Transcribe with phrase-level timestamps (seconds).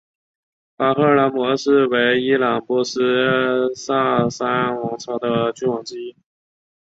[0.77, 6.15] 巴赫拉姆二世为伊朗波斯萨珊王朝的君主之一。